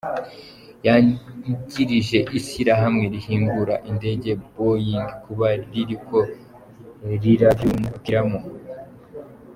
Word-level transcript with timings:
Yagirije 0.85 2.17
ishirahamwe 2.37 3.05
rihingura 3.13 3.75
indege, 3.89 4.29
Boeing, 4.53 5.05
kuba 5.23 5.47
ririko 5.73 6.17
riravyungukiramwo. 7.21 8.39